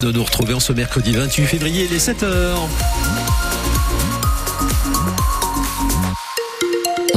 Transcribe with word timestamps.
de 0.00 0.12
nous 0.12 0.22
retrouver 0.22 0.54
en 0.54 0.60
ce 0.60 0.72
mercredi 0.72 1.12
28 1.12 1.46
février, 1.46 1.88
les 1.88 1.98
7 1.98 2.22
heures. 2.22 2.68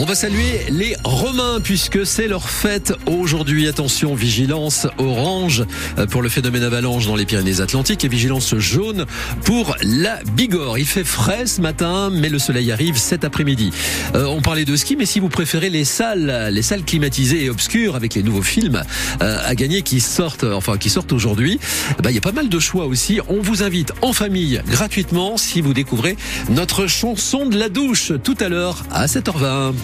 On 0.02 0.06
va 0.06 0.16
saluer 0.16 0.66
les 0.72 0.96
Romains 1.04 1.60
puisque 1.64 2.08
c'est 2.08 2.28
leur 2.28 2.50
fête 2.50 2.92
aujourd'hui. 3.06 3.68
Attention, 3.68 4.16
vigilance 4.16 4.88
orange 4.98 5.64
pour 6.10 6.24
le 6.24 6.30
phénomène 6.30 6.64
avalanche 6.64 7.06
dans 7.06 7.16
les 7.16 7.28
Pyrénées-Atlantiques 7.28 8.04
et 8.04 8.08
vigilance 8.08 8.56
jaune 8.56 9.06
pour 9.46 9.76
la 9.84 10.18
Bigorre. 10.36 10.80
Il 10.80 10.88
fait 10.88 11.04
frais 11.04 11.46
ce 11.46 11.62
matin, 11.62 12.10
mais 12.12 12.30
le 12.30 12.40
soleil 12.40 12.72
arrive 12.72 12.98
cet 12.98 13.24
après-midi. 13.24 13.70
Euh, 14.16 14.26
on 14.26 14.42
parlait 14.42 14.66
de 14.66 14.76
ski, 14.76 14.96
mais 14.96 15.06
si 15.06 15.20
vous 15.20 15.30
préférez 15.30 15.70
les 15.70 15.86
salles, 15.86 16.50
les 16.52 16.64
salles 16.64 16.84
climatisées 16.84 17.46
et 17.46 17.52
obscures 17.52 17.96
avec 17.96 18.16
les 18.16 18.24
nouveaux 18.24 18.42
films 18.42 18.82
euh, 19.22 19.38
à 19.46 19.54
gagner 19.54 19.84
qui 19.84 20.00
sortent, 20.00 20.46
enfin 20.46 20.80
qui 20.80 20.90
sortent 20.90 21.14
aujourd'hui, 21.14 21.60
bah, 22.02 22.10
il 22.10 22.16
y 22.16 22.18
a 22.18 22.22
pas 22.22 22.32
mal 22.32 22.50
de 22.50 22.60
choix 22.60 22.88
aussi. 22.88 23.20
On 23.30 23.40
vous 23.40 23.62
invite 23.62 23.94
en 24.02 24.14
famille 24.14 24.64
gratuitement 24.68 25.38
si 25.38 25.62
vous 25.62 25.76
découvrez 25.76 26.18
notre 26.50 26.88
chanson 26.88 27.46
de 27.46 27.56
la 27.56 27.70
douche 27.70 28.14
tout 28.24 28.38
à 28.40 28.50
l'heure 28.50 28.84
à 28.90 29.06
7h20. 29.06 29.74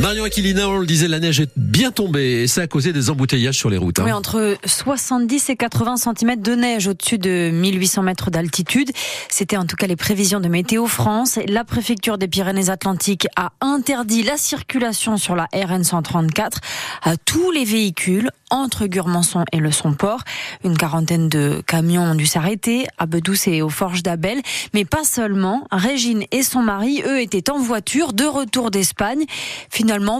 Marion 0.00 0.24
Aquilina, 0.24 0.66
on 0.66 0.78
le 0.78 0.86
disait, 0.86 1.08
la 1.08 1.20
neige 1.20 1.40
est 1.40 1.50
bien 1.56 1.90
tombée 1.90 2.42
et 2.42 2.46
ça 2.46 2.62
a 2.62 2.66
causé 2.66 2.94
des 2.94 3.10
embouteillages 3.10 3.58
sur 3.58 3.68
les 3.68 3.76
routes. 3.76 3.98
Hein. 3.98 4.04
Oui, 4.06 4.12
entre 4.12 4.56
70 4.64 5.50
et 5.50 5.56
80 5.56 5.96
cm 5.98 6.40
de 6.40 6.54
neige 6.54 6.88
au-dessus 6.88 7.18
de 7.18 7.50
1800 7.52 8.02
mètres 8.02 8.30
d'altitude. 8.30 8.92
C'était 9.28 9.58
en 9.58 9.66
tout 9.66 9.76
cas 9.76 9.86
les 9.86 9.96
prévisions 9.96 10.40
de 10.40 10.48
Météo 10.48 10.86
France. 10.86 11.38
La 11.46 11.64
préfecture 11.64 12.16
des 12.16 12.28
Pyrénées-Atlantiques 12.28 13.26
a 13.36 13.52
interdit 13.60 14.22
la 14.22 14.38
circulation 14.38 15.18
sur 15.18 15.36
la 15.36 15.48
RN 15.52 15.84
134 15.84 16.60
à 17.02 17.18
tous 17.18 17.50
les 17.50 17.66
véhicules 17.66 18.30
entre 18.50 18.86
Gurmançon 18.86 19.44
et 19.52 19.58
le 19.58 19.70
Somport. 19.70 20.22
Une 20.64 20.76
quarantaine 20.76 21.28
de 21.28 21.62
camions 21.66 22.02
ont 22.02 22.14
dû 22.14 22.26
s'arrêter 22.26 22.86
à 22.98 23.06
Bedouce 23.06 23.46
et 23.46 23.62
aux 23.62 23.68
Forges 23.68 24.02
d'Abel. 24.02 24.40
Mais 24.74 24.84
pas 24.84 25.04
seulement. 25.04 25.66
Régine 25.70 26.24
et 26.32 26.42
son 26.42 26.62
mari, 26.62 27.02
eux, 27.06 27.20
étaient 27.20 27.50
en 27.50 27.58
voiture 27.58 28.12
de 28.12 28.24
retour 28.24 28.70
d'Espagne. 28.70 29.24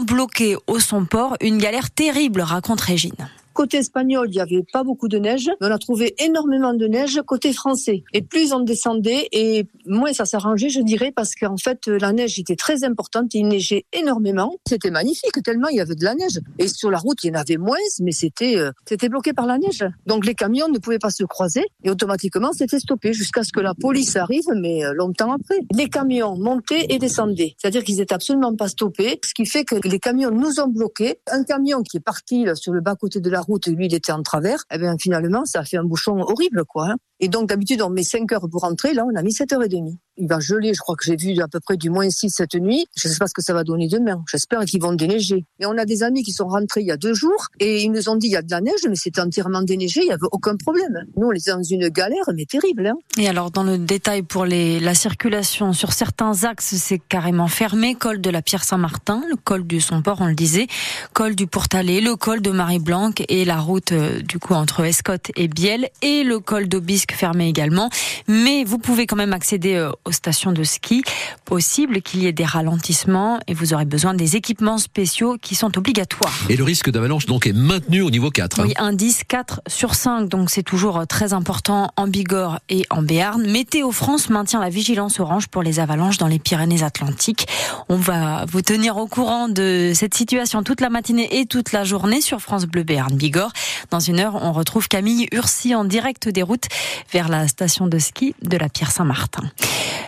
Bloqués 0.01 0.57
au 0.67 0.81
Somport. 0.81 1.37
Une 1.41 1.59
galère 1.59 1.91
terrible, 1.91 2.41
raconte 2.41 2.81
Régine. 2.81 3.31
Côté 3.53 3.79
espagnol, 3.79 4.29
il 4.31 4.34
n'y 4.34 4.41
avait 4.41 4.65
pas 4.73 4.84
beaucoup 4.84 5.09
de 5.09 5.19
neige, 5.19 5.51
mais 5.61 5.67
on 5.67 5.70
a 5.70 5.79
trouvé 5.79 6.15
énormément 6.19 6.73
de 6.73 6.87
neige 6.87 7.20
côté 7.27 7.53
français. 7.53 8.05
Et 8.12 8.23
plus 8.23 8.53
on 8.53 8.61
descendait, 8.61 9.29
et 9.33 9.67
moins 9.87 10.12
ça 10.12 10.25
s'arrangeait, 10.25 10.69
je 10.69 10.81
dirais, 10.81 11.12
parce 11.15 11.34
qu'en 11.34 11.57
fait, 11.57 11.87
la 11.87 12.12
neige 12.12 12.39
était 12.39 12.57
très 12.57 12.84
importante, 12.84 13.34
il 13.34 13.48
neigeait 13.48 13.84
énormément. 13.92 14.57
C'était 14.69 14.91
magnifique, 14.91 15.42
tellement 15.42 15.69
il 15.69 15.77
y 15.77 15.81
avait 15.81 15.95
de 15.95 16.05
la 16.05 16.15
neige. 16.15 16.41
Et 16.59 16.69
sur 16.69 16.91
la 16.91 16.98
route, 16.98 17.19
il 17.25 17.29
y 17.29 17.31
en 17.31 17.41
avait 17.41 17.57
moins, 17.57 17.77
mais 18.01 18.12
c'était 18.12 18.57
euh, 18.57 18.70
c'était 18.87 19.09
bloqué 19.09 19.33
par 19.33 19.47
la 19.47 19.59
neige. 19.59 19.85
Donc 20.07 20.25
les 20.27 20.35
camions 20.35 20.69
ne 20.69 20.79
pouvaient 20.79 20.98
pas 20.98 21.11
se 21.11 21.25
croiser, 21.25 21.64
et 21.83 21.91
automatiquement, 21.91 22.53
c'était 22.53 22.79
stoppé 22.79 23.12
jusqu'à 23.12 23.42
ce 23.42 23.53
que 23.53 23.61
la 23.61 23.75
police 23.75 24.17
arrive, 24.17 24.45
mais 24.57 24.85
euh, 24.85 24.92
longtemps 24.95 25.33
après. 25.33 25.59
Les 25.75 25.89
camions 25.89 26.37
montaient 26.37 26.87
et 26.89 26.98
descendaient, 26.98 27.55
c'est-à-dire 27.59 27.85
qu'ils 27.85 28.01
étaient 28.01 28.14
absolument 28.14 28.55
pas 28.55 28.69
stoppés, 28.69 29.19
ce 29.25 29.35
qui 29.35 29.47
fait 29.47 29.64
que 29.64 29.77
les 29.85 29.98
camions 29.98 30.31
nous 30.31 30.61
ont 30.61 30.69
bloqués. 30.69 31.19
Un 31.31 31.45
camion 31.45 31.83
qui 31.83 31.97
est 31.97 32.01
parti 32.01 32.47
sur 32.55 32.73
le 32.73 32.81
bas-côté 32.81 33.20
de 33.20 33.31
la 33.31 33.41
route, 33.41 33.50
lui, 33.67 33.87
il 33.87 33.95
était 33.95 34.12
en 34.12 34.23
travers. 34.23 34.65
Eh 34.73 34.79
bien, 34.79 34.97
finalement, 34.98 35.45
ça 35.45 35.61
a 35.61 35.65
fait 35.65 35.77
un 35.77 35.84
bouchon 35.84 36.19
horrible, 36.20 36.65
quoi. 36.65 36.91
Hein. 36.91 36.97
Et 37.20 37.29
donc, 37.29 37.48
d'habitude, 37.48 37.83
on 37.83 37.91
met 37.91 38.03
5 38.03 38.31
heures 38.33 38.48
pour 38.51 38.62
rentrer. 38.62 38.95
Là, 38.95 39.05
on 39.11 39.15
a 39.17 39.23
mis 39.23 39.33
7h30 39.33 39.97
il 40.21 40.29
va 40.29 40.41
geler. 40.41 40.75
Je 40.75 40.81
crois 40.81 40.97
que 40.97 41.05
j'ai 41.05 41.17
vu 41.17 41.41
à 41.41 41.49
peu 41.49 41.61
près 41.61 41.77
du 41.77 41.91
moins 41.91 42.09
6 42.09 42.31
cette 42.31 42.55
nuit. 42.55 42.87
Je 42.97 43.09
ne 43.09 43.13
sais 43.13 43.19
pas 43.19 43.27
ce 43.27 43.35
que 43.35 43.43
ça 43.43 43.55
va 43.55 43.65
donner 43.65 43.89
demain. 43.89 44.23
J'espère 44.31 44.61
qu'ils 44.65 44.81
vont 44.81 44.93
déneiger. 44.93 45.45
Et 45.59 45.67
on 45.67 45.77
a 45.79 45.85
des 45.85 46.03
amis 46.03 46.23
qui 46.23 46.33
sont 46.33 46.47
rentrés 46.47 46.83
il 46.83 46.87
y 46.87 46.91
a 46.91 46.97
deux 46.97 47.15
jours 47.15 47.47
et 47.59 47.83
ils 47.83 47.91
nous 47.91 48.09
ont 48.09 48.17
dit 48.17 48.29
il 48.29 48.33
y 48.33 48.37
a 48.37 48.43
de 48.43 48.51
la 48.51 48.61
neige, 48.61 48.87
mais 48.89 48.97
c'était 48.97 49.21
entièrement 49.21 49.63
déneigé, 49.63 50.01
il 50.03 50.07
n'y 50.07 50.13
avait 50.13 50.29
aucun 50.33 50.57
problème. 50.57 51.05
Nous, 51.17 51.27
on 51.27 51.33
était 51.33 51.51
dans 51.51 51.63
une 51.63 51.89
galère, 51.89 52.25
mais 52.35 52.45
terrible. 52.45 52.87
Hein. 52.87 52.95
et 53.19 53.29
alors, 53.29 53.51
dans 53.51 53.63
le 53.63 53.79
détail 53.79 54.23
pour 54.23 54.45
les, 54.45 54.81
la 54.81 54.95
circulation 54.95 55.73
sur 55.73 55.93
certains 55.93 56.45
axes, 56.45 56.75
c'est 56.77 56.98
carrément 56.98 57.48
fermé. 57.48 57.95
Col 57.95 58.21
de 58.21 58.30
la 58.30 58.42
Pierre-Saint-Martin, 58.42 59.23
le 59.29 59.36
col 59.36 59.67
du 59.67 59.80
Somport, 59.80 60.19
on 60.20 60.27
le 60.27 60.35
disait, 60.35 60.67
col 61.13 61.35
du 61.35 61.47
Portalet, 61.47 62.01
le 62.01 62.17
col 62.17 62.41
de 62.41 62.51
Marie-Blanc 62.51 63.13
et 63.29 63.45
la 63.45 63.59
route 63.59 63.92
euh, 63.92 64.20
du 64.20 64.39
coup 64.39 64.55
entre 64.55 64.85
Escotte 64.85 65.30
et 65.36 65.48
Biel 65.48 65.89
et 66.03 66.23
le 66.23 66.39
col 66.39 66.69
d'Aubisque 66.69 67.13
fermé 67.13 67.48
également. 67.48 67.91
Mais 68.29 68.64
vous 68.64 68.79
pouvez 68.79 69.07
quand 69.07 69.17
même 69.17 69.33
accéder 69.33 69.75
euh, 69.75 69.91
aux 70.11 70.13
stations 70.13 70.53
de 70.53 70.65
ski. 70.65 71.03
Possible 71.45 72.03
qu'il 72.03 72.23
y 72.23 72.27
ait 72.27 72.33
des 72.33 72.45
ralentissements 72.45 73.41
et 73.47 73.55
vous 73.55 73.73
aurez 73.73 73.85
besoin 73.85 74.13
des 74.13 74.37
équipements 74.37 74.79
spéciaux 74.79 75.37
qui 75.41 75.55
sont 75.55 75.79
obligatoires. 75.79 76.35
Et 76.48 76.57
le 76.57 76.65
risque 76.65 76.91
d'avalanche 76.91 77.27
donc 77.27 77.47
est 77.47 77.53
maintenu 77.53 78.03
au 78.03 78.11
niveau 78.11 78.31
4. 78.31 78.61
Hein. 78.61 78.65
Oui, 78.67 78.75
indice 78.77 79.23
4 79.27 79.63
sur 79.67 79.95
5, 79.95 80.29
donc 80.29 80.51
c'est 80.51 80.63
toujours 80.63 81.07
très 81.07 81.33
important 81.33 81.93
en 81.97 82.09
Bigorre 82.09 82.61
et 82.69 82.85
en 82.91 83.03
Béarn. 83.03 83.48
Météo 83.51 83.93
France 83.93 84.29
maintient 84.29 84.61
la 84.61 84.69
vigilance 84.69 85.21
orange 85.21 85.47
pour 85.47 85.63
les 85.63 85.81
avalanches 85.81 86.19
dans 86.19 86.27
les 86.27 86.39
Pyrénées-Atlantiques. 86.39 87.47
On 87.89 87.97
va 87.97 88.45
vous 88.47 88.63
tenir 88.63 88.97
au 88.97 89.07
courant 89.07 89.48
de 89.48 89.92
cette 89.95 90.15
situation 90.15 90.63
toute 90.63 90.81
la 90.81 90.91
matinée 90.91 91.41
et 91.41 91.47
toute 91.47 91.73
la 91.73 91.85
journée 91.85 92.21
sur 92.21 92.41
France 92.41 92.67
Bleu 92.67 92.83
Béarn 92.83 93.15
Bigorre. 93.15 93.53
Dans 93.91 94.01
une 94.01 94.19
heure, 94.19 94.37
on 94.42 94.53
retrouve 94.53 94.89
Camille 94.89 95.29
Ursi 95.33 95.75
en 95.75 95.85
direct 95.85 96.29
des 96.29 96.42
routes 96.42 96.67
vers 97.13 97.29
la 97.29 97.47
station 97.47 97.87
de 97.87 97.98
ski 97.98 98.35
de 98.42 98.57
la 98.57 98.69
Pierre 98.69 98.91
Saint-Martin. 98.91 99.42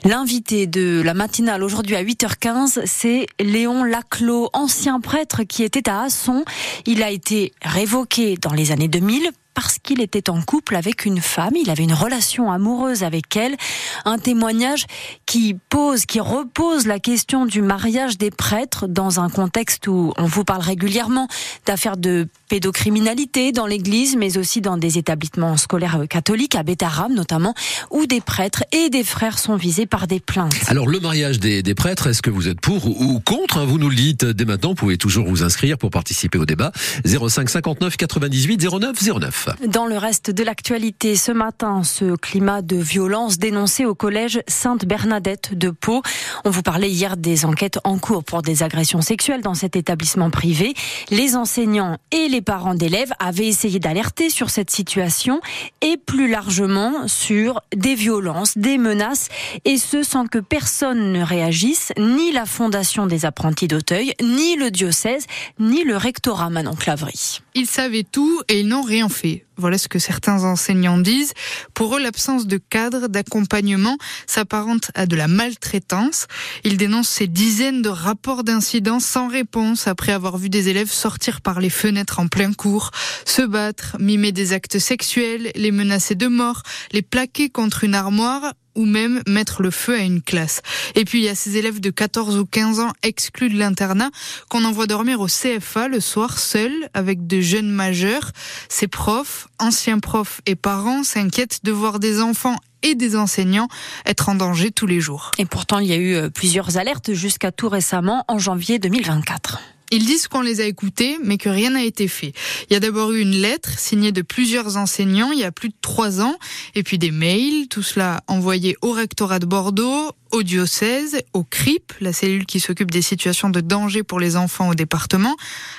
L'invité 0.05 0.67
de 0.67 1.01
la 1.03 1.15
matinale 1.15 1.63
aujourd'hui 1.63 1.97
à 1.97 2.03
8h15, 2.03 2.83
c'est 2.87 3.27
Léon 3.41 3.85
Laclos, 3.85 4.51
ancien 4.53 5.01
prêtre 5.01 5.43
qui 5.45 5.63
était 5.63 5.89
à 5.89 6.03
Asson. 6.03 6.45
Il 6.87 7.03
a 7.03 7.11
été 7.11 7.53
révoqué 7.63 8.37
dans 8.41 8.53
les 8.53 8.73
années 8.73 8.89
2000 8.89 9.31
parce 9.55 9.79
qu'il 9.79 10.01
était 10.01 10.31
en 10.31 10.41
couple 10.43 10.77
avec 10.77 11.05
une 11.05 11.21
femme, 11.21 11.55
il 11.57 11.71
avait 11.71 11.83
une 11.83 11.93
relation 11.93 12.51
amoureuse 12.51 13.03
avec 13.03 13.37
elle, 13.37 13.57
un 14.05 14.19
témoignage 14.19 14.87
qui 15.27 15.57
pose, 15.69 16.07
qui 16.07 16.21
repose 16.21 16.87
la 16.87 16.99
question 16.99 17.47
du 17.47 17.63
mariage 17.63 18.19
des 18.19 18.31
prêtres 18.31 18.87
dans 18.87 19.21
un 19.21 19.29
contexte 19.29 19.87
où 19.87 20.13
on 20.17 20.25
vous 20.25 20.45
parle 20.45 20.63
régulièrement 20.63 21.29
d'affaires 21.67 21.97
de 21.97 22.29
pédocriminalité 22.49 23.53
dans 23.53 23.67
l'église, 23.67 24.17
mais 24.17 24.37
aussi 24.39 24.61
dans 24.61 24.77
des 24.77 24.99
établissements 24.99 25.57
scolaires 25.57 26.03
catholiques, 26.09 26.55
à 26.55 26.63
Bétaram 26.63 27.13
notamment, 27.13 27.55
où 27.91 28.07
des 28.07 28.21
prêtres 28.21 28.65
et 28.73 28.91
des 28.91 29.05
frères 29.05 29.39
sont 29.39 29.57
visés 29.57 29.87
par 29.87 30.07
des 30.07 30.21
plaintes. 30.21 30.55
Alors 30.67 30.87
le 30.87 31.01
mariage 31.01 31.41
des, 31.41 31.63
prêtres, 31.75 32.09
est-ce 32.09 32.23
que 32.23 32.31
vous 32.31 32.49
êtes 32.49 32.61
pour 32.61 32.87
ou 32.87 33.21
contre 33.21 33.65
Vous 33.65 33.79
nous 33.79 33.89
le 33.89 33.97
dites 33.97 34.25
dès 34.25 34.45
maintenant, 34.45 34.71
vous 34.71 34.75
pouvez 34.75 34.99
toujours 34.99 35.27
vous 35.27 35.43
inscrire 35.43 35.79
pour 35.79 35.91
participer 35.91 36.39
au 36.39 36.45
débat. 36.45 36.73
05 37.05 37.49
59 37.49 37.97
98 37.97 38.61
09 38.63 39.03
09. 39.03 39.42
Dans 39.67 39.87
le 39.87 39.97
reste 39.97 40.31
de 40.31 40.43
l'actualité, 40.45 41.17
ce 41.17 41.33
matin, 41.33 41.83
ce 41.83 42.17
climat 42.17 42.63
de 42.63 42.77
violence 42.77 43.39
dénoncé 43.39 43.85
au 43.85 43.95
collège 43.95 44.41
Sainte-Bernadette 44.47 45.57
de 45.57 45.71
Pau. 45.71 46.03
On 46.45 46.51
vous 46.51 46.63
parlait 46.63 46.91
hier 46.91 47.17
des 47.17 47.45
enquêtes 47.45 47.79
en 47.85 47.99
cours 47.99 48.25
pour 48.25 48.43
des 48.43 48.63
agressions 48.63 49.01
sexuelles 49.01 49.43
dans 49.43 49.55
cet 49.55 49.77
établissement 49.77 50.31
privé. 50.31 50.75
Les 51.11 51.37
enseignants 51.37 51.99
et 52.11 52.29
les 52.29 52.43
parents 52.43 52.75
d'élèves 52.75 53.13
avaient 53.19 53.47
essayé 53.47 53.79
d'alerter 53.79 54.31
sur 54.31 54.51
cette 54.51 54.71
situation 54.71 55.41
et 55.81 55.97
plus 55.97 56.29
largement 56.29 57.09
sur 57.09 57.61
des 57.75 57.95
violences, 57.95 58.57
des 58.57 58.79
menaces, 58.79 59.29
et 59.65 59.79
ce 59.79 60.03
sans 60.03 60.27
que 60.27 60.39
personne 60.39 61.13
ne 61.13 61.23
réagisse, 61.23 61.93
ni 61.99 62.33
la 62.33 62.47
Fondation 62.47 63.07
des 63.07 63.25
apprentis 63.25 63.69
d'Auteuil, 63.69 64.15
ni 64.23 64.57
le 64.57 64.71
diocèse, 64.71 65.27
ni 65.59 65.85
le 65.85 65.97
rectorat 65.97 66.51
Manon 66.51 66.75
Clavry. 66.75 67.41
Ils 67.55 67.67
savaient 67.67 68.05
tout 68.05 68.41
et 68.49 68.61
ils 68.61 68.69
n'ont 68.69 68.83
rien 68.83 69.09
fait. 69.09 69.32
Voilà 69.57 69.79
ce 69.79 69.89
que 69.89 69.99
certains 69.99 70.45
enseignants 70.45 70.99
disent. 70.99 71.33
Pour 71.75 71.97
eux, 71.97 72.01
l'absence 72.01 72.47
de 72.47 72.57
cadre, 72.57 73.09
d'accompagnement 73.09 73.97
s'apparente 74.27 74.91
à 74.95 75.07
de 75.07 75.15
la 75.15 75.29
maltraitance. 75.29 76.27
Ils 76.65 76.77
dénoncent 76.77 77.09
ces 77.09 77.27
dizaines 77.27 77.83
de 77.83 77.89
rapports 77.89 78.45
d'incidents 78.45 79.01
sans 79.01 79.29
réponse 79.29 79.87
après 79.87 80.13
avoir 80.13 80.39
vu 80.39 80.49
des 80.49 80.69
élèves 80.69 80.91
sortir 80.91 81.41
par 81.41 81.61
les 81.61 81.71
fenêtres 81.71 82.19
en 82.19 82.29
plein 82.29 82.53
cours, 82.53 82.91
se 83.25 83.43
battre, 83.43 83.97
mimer 83.99 84.33
des 84.33 84.53
actes 84.53 84.79
sexuels, 84.79 85.53
les 85.55 85.71
menacer 85.71 86.15
de 86.15 86.27
mort, 86.27 86.63
les 86.93 87.03
plaquer 87.03 87.51
contre 87.51 87.85
une 87.85 87.95
armoire 87.95 88.55
ou 88.75 88.85
même 88.85 89.23
mettre 89.27 89.63
le 89.63 89.71
feu 89.71 89.95
à 89.95 90.03
une 90.03 90.23
classe. 90.23 90.63
Et 90.95 91.05
puis 91.05 91.21
il 91.21 91.25
y 91.25 91.29
a 91.29 91.35
ces 91.35 91.57
élèves 91.57 91.81
de 91.81 91.91
14 91.91 92.39
ou 92.39 92.47
15 92.47 92.81
ans 92.81 92.93
exclus 93.03 93.51
de 93.51 93.59
l'internat 93.59 94.11
qu'on 94.49 94.65
envoie 94.65 94.87
dormir 94.87 95.21
au 95.21 95.27
CFA 95.27 95.89
le 95.89 96.01
soir 96.01 96.39
seuls 96.39 96.89
avec 96.95 97.27
de 97.27 97.41
jeunes 97.41 97.71
majeurs. 97.71 98.33
Ces 98.69 98.89
profs, 98.89 99.49
anciens 99.59 99.99
profs 99.99 100.41
et 100.47 100.55
parents 100.55 101.05
s'inquiètent 101.05 101.61
de 101.65 101.73
voir 101.73 101.99
des 101.99 102.21
enfants 102.21 102.57
et 102.83 102.95
des 102.95 103.17
enseignants 103.17 103.69
être 104.07 104.29
en 104.29 104.35
danger 104.35 104.71
tous 104.71 104.87
les 104.87 105.01
jours. 105.01 105.31
Et 105.39 105.45
pourtant, 105.45 105.79
il 105.79 105.89
y 105.89 105.93
a 105.93 105.97
eu 105.97 106.15
euh, 106.15 106.31
plusieurs 106.31 106.79
alertes 106.79 107.13
jusqu'à 107.13 107.53
tout 107.53 107.69
récemment 107.69 108.25
en 108.29 108.39
janvier 108.39 108.79
2024. 108.79 109.61
Ils 109.93 110.07
disent 110.07 110.27
qu'on 110.27 110.41
les 110.41 110.63
a 110.63 110.65
écoutés, 110.65 111.19
mais 111.23 111.37
que 111.37 111.51
rien 111.51 111.71
n'a 111.71 111.85
été 111.85 112.09
fait. 112.09 112.33
Il 112.71 112.73
y 112.73 112.77
a 112.77 112.81
d'abord 112.81 113.13
eu 113.13 113.21
une 113.21 113.37
lettre 113.43 113.79
signée 113.79 114.11
de 114.11 114.23
plusieurs 114.23 114.79
enseignants 114.79 115.33
il 115.33 115.39
y 115.39 115.45
a 115.45 115.53
plus 115.53 115.69
de 115.69 115.75
trois 115.83 116.23
ans, 116.23 116.39
et 116.75 116.83
puis 116.83 116.99
des 116.99 117.11
mails, 117.11 117.69
tout 117.69 117.83
cela 117.83 118.23
envoyé 118.27 118.75
au 118.81 118.93
rectorat 118.93 119.39
de 119.39 119.45
Bordeaux, 119.45 120.13
au 120.33 120.43
diocèse, 120.43 121.21
au 121.35 121.45
CRIP, 121.45 121.93
la 122.01 122.15
cellule 122.15 122.47
qui 122.47 122.59
s'occupe 122.59 122.91
des 122.91 123.03
situations 123.03 123.51
de 123.51 123.61
danger 123.61 124.03
pour 124.03 124.19
les 124.19 124.37
enfants 124.37 124.71
au 124.71 124.75
département, 124.75 125.37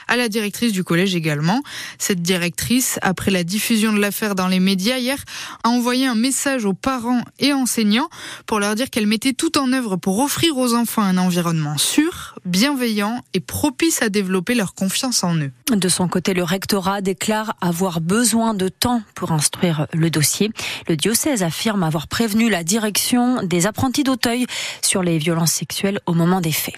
à 0.07 0.15
la 0.15 0.29
directrice 0.29 0.71
du 0.71 0.83
collège 0.83 1.15
également. 1.15 1.61
Cette 1.97 2.21
directrice, 2.21 2.99
après 3.01 3.31
la 3.31 3.43
diffusion 3.43 3.93
de 3.93 3.99
l'affaire 3.99 4.35
dans 4.35 4.47
les 4.47 4.59
médias 4.59 4.99
hier, 4.99 5.17
a 5.63 5.69
envoyé 5.69 6.05
un 6.05 6.13
message 6.13 6.65
aux 6.65 6.73
parents 6.73 7.23
et 7.39 7.51
enseignants 7.51 8.09
pour 8.45 8.59
leur 8.59 8.75
dire 8.75 8.91
qu'elle 8.91 9.07
mettait 9.07 9.33
tout 9.33 9.57
en 9.57 9.73
œuvre 9.73 9.95
pour 9.95 10.19
offrir 10.19 10.55
aux 10.57 10.75
enfants 10.75 11.01
un 11.01 11.17
environnement 11.17 11.79
sûr, 11.79 12.35
bienveillant 12.45 13.23
et 13.33 13.39
propice 13.39 14.02
à 14.03 14.09
développer 14.09 14.53
leur 14.53 14.75
confiance 14.75 15.23
en 15.23 15.35
eux. 15.37 15.51
De 15.71 15.89
son 15.89 16.07
côté, 16.07 16.33
le 16.33 16.43
rectorat 16.43 17.01
déclare 17.01 17.55
avoir 17.61 18.01
besoin 18.01 18.53
de 18.53 18.69
temps 18.69 19.01
pour 19.15 19.31
instruire 19.31 19.87
le 19.93 20.09
dossier. 20.09 20.51
Le 20.87 20.95
diocèse 20.95 21.41
affirme 21.41 21.83
avoir 21.83 22.07
prévenu 22.07 22.49
la 22.49 22.63
direction 22.63 23.41
des 23.43 23.65
apprentis 23.65 24.03
d'Auteuil 24.03 24.45
sur 24.81 25.01
les 25.01 25.17
violences 25.17 25.53
sexuelles 25.53 25.99
au 26.05 26.13
moment 26.13 26.41
des 26.41 26.51
faits. 26.51 26.75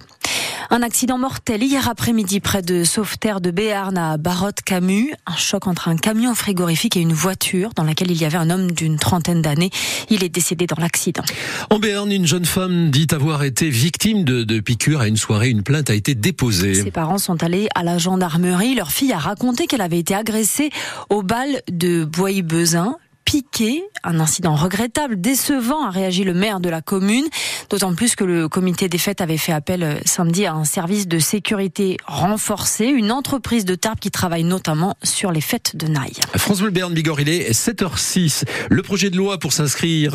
Un 0.71 0.81
accident 0.81 1.17
mortel 1.17 1.63
hier 1.63 1.87
après-midi 1.87 2.39
près 2.39 2.61
de 2.61 2.83
Sauveterre 2.83 3.39
de 3.39 3.51
Béarn 3.51 3.97
à 3.97 4.17
Barotte-Camus. 4.17 5.13
Un 5.25 5.35
choc 5.35 5.67
entre 5.67 5.89
un 5.89 5.95
camion 5.95 6.33
frigorifique 6.33 6.97
et 6.97 7.01
une 7.01 7.13
voiture 7.13 7.71
dans 7.75 7.83
laquelle 7.83 8.09
il 8.09 8.19
y 8.19 8.25
avait 8.25 8.37
un 8.37 8.49
homme 8.49 8.71
d'une 8.71 8.97
trentaine 8.97 9.41
d'années. 9.41 9.69
Il 10.09 10.23
est 10.23 10.29
décédé 10.29 10.65
dans 10.65 10.79
l'accident. 10.79 11.23
En 11.69 11.77
Béarn, 11.79 12.11
une 12.11 12.25
jeune 12.25 12.45
femme 12.45 12.89
dit 12.89 13.07
avoir 13.11 13.43
été 13.43 13.69
victime 13.69 14.23
de, 14.23 14.43
de 14.43 14.59
piqûres 14.59 15.01
à 15.01 15.07
une 15.07 15.17
soirée. 15.17 15.49
Une 15.49 15.63
plainte 15.63 15.89
a 15.89 15.93
été 15.93 16.15
déposée. 16.15 16.73
Ses 16.73 16.91
parents 16.91 17.19
sont 17.19 17.43
allés 17.43 17.67
à 17.75 17.83
la 17.83 17.97
gendarmerie. 17.97 18.73
Leur 18.75 18.91
fille 18.91 19.13
a 19.13 19.19
raconté 19.19 19.67
qu'elle 19.67 19.81
avait 19.81 19.99
été 19.99 20.15
agressée 20.15 20.71
au 21.09 21.21
bal 21.21 21.61
de 21.71 22.05
Bois-Bezin 22.05 22.97
piqué. 23.35 23.83
Un 24.05 24.21
incident 24.21 24.55
regrettable, 24.55 25.19
décevant, 25.19 25.85
a 25.85 25.89
réagi 25.89 26.23
le 26.23 26.33
maire 26.33 26.61
de 26.61 26.69
la 26.69 26.81
commune. 26.81 27.25
D'autant 27.69 27.93
plus 27.93 28.15
que 28.15 28.23
le 28.23 28.47
comité 28.47 28.87
des 28.87 28.97
fêtes 28.97 29.19
avait 29.19 29.35
fait 29.35 29.51
appel 29.51 29.83
euh, 29.83 29.95
samedi 30.05 30.45
à 30.45 30.53
un 30.53 30.63
service 30.63 31.05
de 31.05 31.19
sécurité 31.19 31.97
renforcé, 32.05 32.85
une 32.85 33.11
entreprise 33.11 33.65
de 33.65 33.75
Tarbes 33.75 33.99
qui 33.99 34.09
travaille 34.09 34.45
notamment 34.45 34.95
sur 35.03 35.33
les 35.33 35.41
fêtes 35.41 35.75
de 35.75 35.87
Naï. 35.87 36.13
France 36.37 36.61
Bleu 36.61 36.69
Bigorre, 36.69 37.19
il 37.19 37.27
est 37.27 37.51
7h06. 37.51 38.45
Le 38.69 38.81
projet 38.81 39.09
de 39.09 39.17
loi 39.17 39.37
pour 39.37 39.51
s'inscrire 39.51 40.11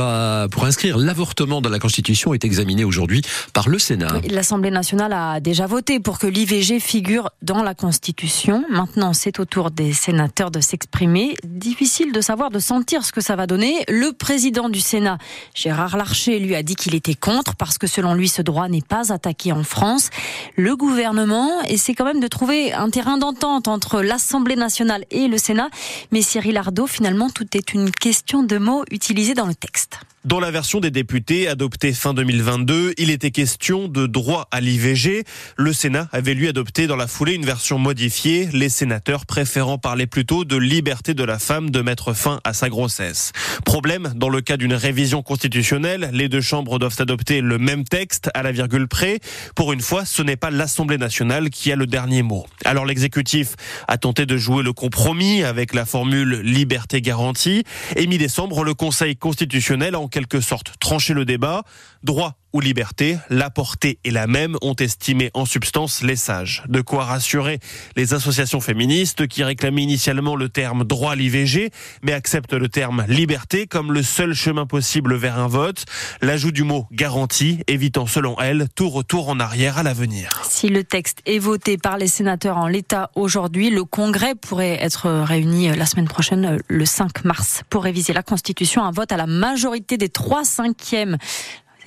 pour 0.51 0.65
inscrire 0.65 0.97
l'avortement 0.97 1.61
dans 1.61 1.69
la 1.69 1.79
Constitution 1.79 2.33
est 2.33 2.45
examiné 2.45 2.85
aujourd'hui 2.85 3.21
par 3.53 3.69
le 3.69 3.79
Sénat. 3.79 4.21
L'Assemblée 4.31 4.71
nationale 4.71 5.13
a 5.13 5.41
déjà 5.41 5.67
voté 5.67 6.01
pour 6.01 6.19
que 6.19 6.27
l'IVG 6.27 6.81
figure 6.81 7.29
dans 7.43 7.63
la 7.63 7.75
Constitution. 7.75 8.65
Maintenant, 8.71 9.13
c'est 9.13 9.41
au 9.41 9.45
tour 9.45 9.71
des 9.71 9.93
sénateurs 9.93 10.51
de 10.51 10.61
s'exprimer. 10.61 11.35
Difficile 11.45 12.13
de 12.13 12.21
savoir, 12.21 12.51
de 12.51 12.59
sentir 12.59 13.05
ce 13.05 13.10
que 13.13 13.21
ça 13.21 13.37
va 13.37 13.47
donner. 13.47 13.85
Le 13.89 14.13
président 14.13 14.69
du 14.69 14.81
Sénat, 14.81 15.19
Gérard 15.55 15.97
Larcher, 15.97 16.39
lui 16.39 16.55
a 16.55 16.63
dit 16.63 16.77
qu'il 16.77 16.95
était 16.95 17.15
contre 17.15 17.57
parce 17.57 17.79
que 17.79 17.87
selon 17.87 18.15
lui, 18.15 18.29
ce 18.29 18.43
droit 18.43 18.69
n'est 18.69 18.83
pas 18.83 19.13
attaqué 19.13 19.53
en 19.53 19.63
France. 19.63 20.11
Le 20.57 20.77
gouvernement 20.77 21.63
essaie 21.63 21.95
quand 21.95 22.05
même 22.05 22.21
de 22.21 22.29
trouver 22.29 22.73
un 22.73 22.91
terrain 22.91 23.19
d'entente 23.19 23.69
entre 23.69 24.03
l'Assemblée 24.03 24.57
nationale 24.57 25.05
et 25.11 25.29
le 25.29 25.39
Sénat. 25.39 25.71
Mais 26.13 26.23
Cyril 26.23 26.57
Ardo, 26.57 26.87
finalement, 26.87 27.31
tout 27.31 27.57
est 27.57 27.75
une 27.75 27.91
question 27.91 28.43
de 28.43 28.59
mots 28.59 28.85
utilisés 28.91 29.35
dans 29.35 29.47
le 29.47 29.55
texte. 29.55 30.01
Dans 30.27 30.39
la 30.39 30.51
version 30.51 30.81
des 30.81 30.91
députés 30.91 31.49
adoptée 31.49 31.95
fin 31.95 32.13
2022, 32.13 32.93
il 32.99 33.09
était 33.09 33.31
question 33.31 33.89
de 33.89 34.07
droit 34.07 34.49
à 34.51 34.61
l'IVG. 34.61 35.25
Le 35.57 35.73
Sénat 35.73 36.11
avait 36.13 36.35
lui 36.35 36.47
adopté 36.47 36.87
dans 36.87 36.97
la 36.97 37.07
foulée 37.07 37.33
une 37.33 37.47
version 37.47 37.79
modifiée, 37.79 38.47
les 38.53 38.69
sénateurs 38.69 39.25
préférant 39.25 39.79
parler 39.79 40.07
plutôt 40.07 40.45
de 40.45 40.59
liberté 40.59 41.15
de 41.15 41.25
la 41.25 41.39
femme 41.39 41.71
de 41.71 41.81
mettre 41.81 42.13
fin 42.13 42.39
à 42.45 42.53
sa 42.53 42.69
grossesse. 42.69 43.33
Problème, 43.65 44.13
dans 44.15 44.29
le 44.29 44.43
cas 44.43 44.59
d'une 44.59 44.75
révision 44.75 45.23
constitutionnelle, 45.23 46.11
les 46.13 46.29
deux 46.29 46.43
chambres 46.43 46.79
doivent 46.79 46.97
adopter 46.99 47.41
le 47.41 47.57
même 47.57 47.85
texte 47.85 48.29
à 48.35 48.43
la 48.43 48.53
virgule 48.53 48.89
près. 48.89 49.21
Pour 49.55 49.73
une 49.73 49.81
fois, 49.81 50.05
ce 50.05 50.21
n'est 50.21 50.37
pas 50.37 50.51
l'Assemblée 50.51 50.99
nationale 50.99 51.49
qui 51.49 51.73
a 51.73 51.77
le 51.77 51.87
dernier 51.87 52.23
mot. 52.23 52.45
Alors 52.67 52.85
l'exécutif 52.85 53.55
a 53.89 53.97
tenté 53.97 54.27
de 54.27 54.37
jouer 54.37 54.63
le 54.63 54.75
compromis 54.75 55.45
avec 55.45 55.73
la 55.73 55.87
formule 55.87 56.43
liberté 56.43 57.01
garantie 57.01 57.65
et 57.97 58.07
mi-décembre, 58.07 58.65
le 58.65 58.75
Conseil 58.75 59.17
constitutionnel 59.17 59.97
en 60.11 60.19
quelque 60.21 60.41
sorte 60.41 60.75
trancher 60.81 61.15
le 61.15 61.25
débat. 61.25 61.63
Droit 62.03 62.40
ou 62.53 62.61
liberté, 62.61 63.19
la 63.29 63.51
portée 63.51 63.99
est 64.05 64.11
la 64.11 64.27
même, 64.27 64.57
ont 64.63 64.75
estimé 64.75 65.31
en 65.35 65.45
substance 65.45 66.03
les 66.03 66.17
sages. 66.17 66.63
De 66.69 66.81
quoi 66.81 67.05
rassurer 67.05 67.59
les 67.97 68.15
associations 68.15 68.61
féministes 68.61 69.27
qui 69.27 69.45
réclamaient 69.45 69.83
initialement 69.83 70.37
le 70.37 70.49
terme 70.49 70.85
droit 70.85 71.13
à 71.13 71.17
l'IVG, 71.17 71.71
mais 72.03 72.13
acceptent 72.13 72.55
le 72.55 72.69
terme 72.69 73.05
liberté 73.09 73.67
comme 73.67 73.93
le 73.93 74.03
seul 74.03 74.35
chemin 74.35 74.67
possible 74.67 75.15
vers 75.15 75.39
un 75.39 75.49
vote. 75.49 75.85
L'ajout 76.23 76.53
du 76.53 76.65
mot 76.65 76.87
garantie, 76.93 77.61
évitant 77.67 78.07
selon 78.07 78.39
elles 78.41 78.67
tout 78.75 78.89
retour 78.89 79.29
en 79.29 79.41
arrière 79.41 79.79
à 79.79 79.83
l'avenir. 79.83 80.43
Si 80.49 80.69
le 80.69 80.85
texte 80.85 81.19
est 81.27 81.39
voté 81.39 81.79
par 81.79 81.99
les 81.99 82.09
sénateurs 82.09 82.57
en 82.57 82.67
l'état 82.67 83.11
aujourd'hui, 83.15 83.71
le 83.71 83.85
Congrès 83.85 84.35
pourrait 84.35 84.79
être 84.81 85.09
réuni 85.09 85.69
la 85.69 85.87
semaine 85.87 86.09
prochaine, 86.09 86.59
le 86.67 86.85
5 86.85 87.25
mars, 87.25 87.63
pour 87.71 87.85
réviser 87.85 88.13
la 88.13 88.23
Constitution. 88.23 88.83
Un 88.83 88.91
vote 88.91 89.13
à 89.13 89.17
la 89.17 89.27
majorité 89.27 89.97
des 89.97 90.09
trois 90.09 90.45
cinquièmes 90.45 91.19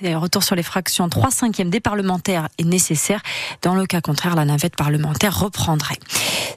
retour 0.02 0.42
sur 0.42 0.54
les 0.54 0.62
fractions 0.62 1.08
3 1.08 1.30
cinquièmes 1.30 1.70
des 1.70 1.80
parlementaires 1.80 2.48
est 2.58 2.64
nécessaire. 2.64 3.22
Dans 3.62 3.74
le 3.74 3.86
cas 3.86 4.00
contraire, 4.00 4.34
la 4.34 4.44
navette 4.44 4.76
parlementaire 4.76 5.38
reprendrait. 5.38 5.98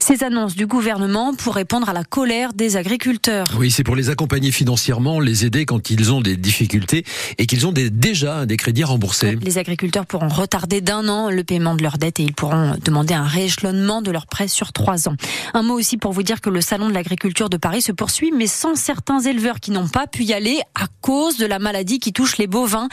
Ces 0.00 0.24
annonces 0.24 0.56
du 0.56 0.66
gouvernement 0.66 1.34
pour 1.34 1.54
répondre 1.54 1.88
à 1.88 1.92
la 1.92 2.04
colère 2.04 2.52
des 2.54 2.76
agriculteurs. 2.76 3.48
Oui, 3.58 3.70
c'est 3.70 3.84
pour 3.84 3.96
les 3.96 4.10
accompagner 4.10 4.50
financièrement, 4.52 5.20
les 5.20 5.44
aider 5.44 5.66
quand 5.66 5.90
ils 5.90 6.12
ont 6.12 6.20
des 6.20 6.36
difficultés 6.36 7.04
et 7.36 7.46
qu'ils 7.46 7.66
ont 7.66 7.72
des, 7.72 7.90
déjà 7.90 8.46
des 8.46 8.56
crédits 8.56 8.84
remboursés. 8.84 9.38
Les 9.42 9.58
agriculteurs 9.58 10.06
pourront 10.06 10.28
retarder 10.28 10.80
d'un 10.80 11.08
an 11.08 11.30
le 11.30 11.44
paiement 11.44 11.74
de 11.74 11.82
leurs 11.82 11.98
dettes 11.98 12.20
et 12.20 12.22
ils 12.22 12.32
pourront 12.32 12.76
demander 12.84 13.14
un 13.14 13.24
rééchelonnement 13.24 14.02
de 14.02 14.10
leurs 14.10 14.26
prêts 14.26 14.48
sur 14.48 14.72
trois 14.72 15.08
ans. 15.08 15.16
Un 15.54 15.62
mot 15.62 15.74
aussi 15.74 15.96
pour 15.96 16.12
vous 16.12 16.22
dire 16.22 16.40
que 16.40 16.50
le 16.50 16.60
salon 16.60 16.88
de 16.88 16.94
l'agriculture 16.94 17.50
de 17.50 17.56
Paris 17.56 17.82
se 17.82 17.92
poursuit, 17.92 18.32
mais 18.34 18.46
sans 18.46 18.74
certains 18.74 19.20
éleveurs 19.20 19.60
qui 19.60 19.70
n'ont 19.70 19.88
pas 19.88 20.06
pu 20.06 20.24
y 20.24 20.32
aller 20.32 20.60
à 20.74 20.86
cause 21.02 21.36
de 21.38 21.46
la 21.46 21.58
maladie 21.58 21.98
qui 21.98 22.12
touche 22.12 22.38
les 22.38 22.46
bovins. 22.46 22.88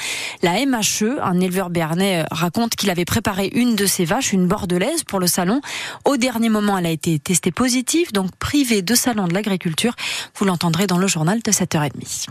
La 0.45 0.63
MHE, 0.63 1.17
un 1.23 1.39
éleveur 1.39 1.71
béarnais, 1.71 2.21
euh, 2.21 2.25
raconte 2.29 2.75
qu'il 2.75 2.91
avait 2.91 3.03
préparé 3.03 3.49
une 3.55 3.75
de 3.75 3.87
ses 3.87 4.05
vaches, 4.05 4.31
une 4.31 4.45
bordelaise, 4.45 5.03
pour 5.03 5.19
le 5.19 5.25
salon. 5.25 5.59
Au 6.03 6.17
dernier 6.17 6.49
moment, 6.49 6.77
elle 6.77 6.85
a 6.85 6.91
été 6.91 7.17
testée 7.17 7.49
positive, 7.49 8.11
donc 8.11 8.29
privée 8.35 8.83
de 8.83 8.93
salon 8.93 9.27
de 9.27 9.33
l'agriculture. 9.33 9.95
Vous 10.35 10.45
l'entendrez 10.45 10.85
dans 10.85 10.99
le 10.99 11.07
journal 11.07 11.41
de 11.41 11.51
7h30. 11.51 12.27